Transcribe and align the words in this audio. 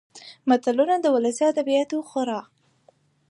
متلونه 0.49 0.95
د 1.01 1.05
ولسي 1.15 1.43
ادبياتو 1.51 1.97
خورا. 2.09 2.41